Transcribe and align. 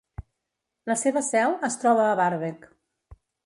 La 0.93 0.95
seva 1.03 1.23
seu 1.29 1.55
es 1.69 1.79
troba 1.85 2.09
a 2.09 2.19
Varberg. 2.23 2.67